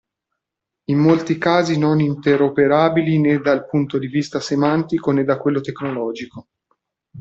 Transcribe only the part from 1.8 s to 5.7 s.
interoperabili né dal punto di vista semantico né da quello